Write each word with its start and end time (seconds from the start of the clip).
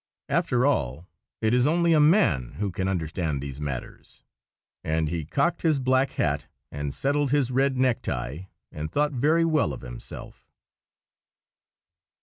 After 0.29 0.65
all, 0.65 1.05
it 1.41 1.53
is 1.53 1.67
only 1.67 1.93
a 1.93 1.99
man 1.99 2.53
who 2.53 2.71
can 2.71 2.87
understand 2.87 3.39
these 3.39 3.61
matters." 3.61 4.23
And 4.83 5.09
he 5.09 5.25
cocked 5.25 5.61
his 5.61 5.77
black 5.77 6.13
hat, 6.13 6.47
and 6.71 6.91
settled 6.91 7.29
his 7.29 7.51
red 7.51 7.77
necktie, 7.77 8.45
and 8.71 8.91
thought 8.91 9.11
very 9.11 9.45
well 9.45 9.73
of 9.73 9.81
himself. 9.81 10.49